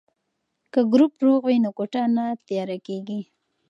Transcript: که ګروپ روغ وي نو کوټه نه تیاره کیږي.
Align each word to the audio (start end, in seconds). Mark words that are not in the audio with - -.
که 0.73 0.79
ګروپ 0.91 1.13
روغ 1.25 1.41
وي 1.47 1.57
نو 1.63 1.69
کوټه 1.77 2.01
نه 2.15 2.25
تیاره 2.47 2.77
کیږي. 2.87 3.21